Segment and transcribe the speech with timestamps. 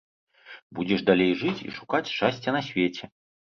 [0.79, 3.15] Будзеш далей жыць і шукаць шчасця на свеце.